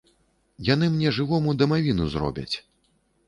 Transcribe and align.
Яны 0.69 0.85
мне 0.93 1.11
жывому, 1.17 1.53
дамавіну 1.61 2.09
зробяць! 2.13 2.55